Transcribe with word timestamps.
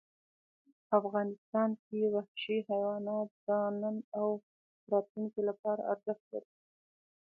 افغانستان 0.99 1.69
کې 1.85 1.99
وحشي 2.15 2.57
حیوانات 2.69 3.29
د 3.45 3.49
نن 3.81 3.97
او 4.19 4.27
راتلونکي 4.91 5.41
لپاره 5.49 5.81
ارزښت 5.93 6.23
لري. 6.33 6.51